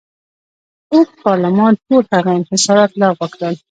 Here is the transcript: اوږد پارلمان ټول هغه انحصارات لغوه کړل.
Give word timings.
اوږد 0.93 1.15
پارلمان 1.25 1.73
ټول 1.85 2.03
هغه 2.13 2.31
انحصارات 2.39 2.91
لغوه 3.01 3.27
کړل. 3.33 3.53